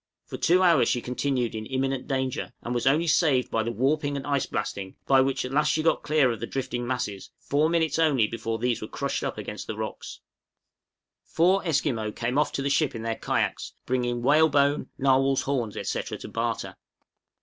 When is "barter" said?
16.27-16.77